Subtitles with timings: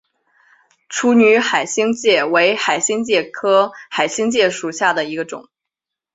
[0.89, 5.47] 处女海星介为海星介科海星介属下的一个种。